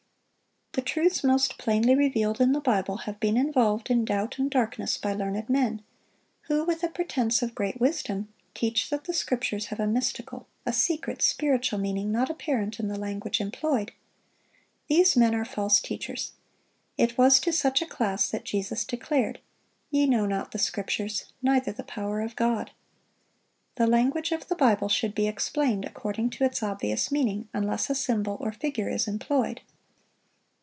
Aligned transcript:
The 0.73 0.81
truths 0.81 1.21
most 1.21 1.57
plainly 1.57 1.95
revealed 1.95 2.39
in 2.39 2.53
the 2.53 2.61
Bible 2.61 2.99
have 2.99 3.19
been 3.19 3.35
involved 3.35 3.89
in 3.89 4.05
doubt 4.05 4.39
and 4.39 4.49
darkness 4.49 4.97
by 4.97 5.11
learned 5.11 5.49
men, 5.49 5.83
who, 6.43 6.63
with 6.63 6.81
a 6.81 6.87
pretense 6.87 7.41
of 7.41 7.53
great 7.53 7.81
wisdom, 7.81 8.29
teach 8.53 8.89
that 8.89 9.03
the 9.03 9.11
Scriptures 9.13 9.65
have 9.65 9.81
a 9.81 9.85
mystical, 9.85 10.47
a 10.65 10.71
secret, 10.71 11.21
spiritual 11.21 11.77
meaning 11.77 12.09
not 12.09 12.29
apparent 12.29 12.79
in 12.79 12.87
the 12.87 12.97
language 12.97 13.41
employed. 13.41 13.91
These 14.87 15.17
men 15.17 15.35
are 15.35 15.43
false 15.43 15.81
teachers. 15.81 16.31
It 16.97 17.17
was 17.17 17.41
to 17.41 17.51
such 17.51 17.81
a 17.81 17.85
class 17.85 18.29
that 18.29 18.45
Jesus 18.45 18.85
declared, 18.85 19.41
"Ye 19.89 20.05
know 20.05 20.25
not 20.25 20.51
the 20.53 20.57
Scriptures, 20.59 21.25
neither 21.41 21.73
the 21.73 21.83
power 21.83 22.21
of 22.21 22.37
God."(1032) 22.37 23.75
The 23.75 23.87
language 23.87 24.31
of 24.31 24.47
the 24.47 24.55
Bible 24.55 24.87
should 24.87 25.13
be 25.15 25.27
explained 25.27 25.83
according 25.83 26.29
to 26.29 26.45
its 26.45 26.63
obvious 26.63 27.11
meaning, 27.11 27.49
unless 27.53 27.89
a 27.89 27.93
symbol 27.93 28.37
or 28.39 28.53
figure 28.53 28.87
is 28.87 29.05
employed. 29.05 29.59